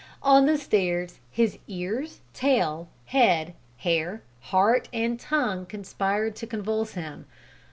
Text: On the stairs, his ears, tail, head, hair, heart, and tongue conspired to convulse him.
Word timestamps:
On 0.23 0.47
the 0.47 0.57
stairs, 0.57 1.19
his 1.29 1.59
ears, 1.67 2.21
tail, 2.33 2.87
head, 3.05 3.53
hair, 3.77 4.23
heart, 4.39 4.89
and 4.91 5.19
tongue 5.19 5.67
conspired 5.67 6.35
to 6.37 6.47
convulse 6.47 6.93
him. 6.93 7.27